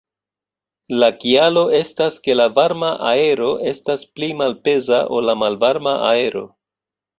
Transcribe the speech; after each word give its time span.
La 1.01 1.09
kialo 1.23 1.65
estas 1.79 2.17
ke 2.29 2.37
la 2.39 2.47
varma 2.55 2.89
aero 3.11 3.51
estas 3.75 4.07
pli 4.17 4.33
malpeza 4.41 5.05
ol 5.19 5.31
la 5.33 5.39
malvarma 5.45 5.97
aero. 6.11 6.47